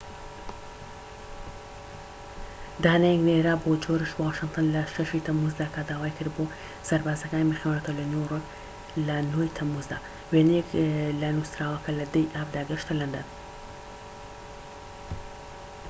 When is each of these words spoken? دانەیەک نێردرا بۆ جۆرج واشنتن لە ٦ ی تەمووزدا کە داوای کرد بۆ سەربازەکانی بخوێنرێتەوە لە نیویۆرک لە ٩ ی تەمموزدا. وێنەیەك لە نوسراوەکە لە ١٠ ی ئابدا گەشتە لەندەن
دانەیەک 2.83 3.19
نێردرا 3.27 3.55
بۆ 3.63 3.71
جۆرج 3.83 4.09
واشنتن 4.21 4.65
لە 4.75 4.81
٦ 4.93 4.95
ی 5.17 5.21
تەمووزدا 5.27 5.67
کە 5.73 5.81
داوای 5.89 6.15
کرد 6.17 6.31
بۆ 6.35 6.43
سەربازەکانی 6.89 7.49
بخوێنرێتەوە 7.49 7.97
لە 7.99 8.05
نیویۆرک 8.11 8.45
لە 9.07 9.15
٩ 9.33 9.35
ی 9.45 9.49
تەمموزدا. 9.57 9.97
وێنەیەك 10.31 10.69
لە 11.21 11.29
نوسراوەکە 11.35 11.91
لە 11.99 12.05
١٠ 12.11 12.15
ی 12.21 12.31
ئابدا 12.35 12.61
گەشتە 12.69 12.93
لەندەن 12.99 13.27